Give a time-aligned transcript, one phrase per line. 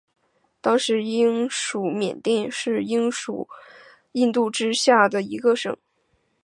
[0.61, 3.47] 当时英属缅甸是英属
[4.13, 5.77] 印度之下的一省。